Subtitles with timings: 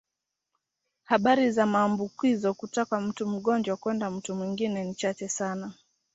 [1.03, 5.73] Habari za maambukizo kutoka mtu mgonjwa kwenda mtu mwingine ni chache sana.